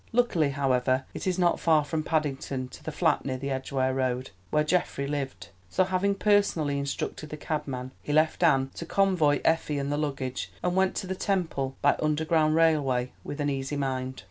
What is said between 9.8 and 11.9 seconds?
the luggage, and went on to the Temple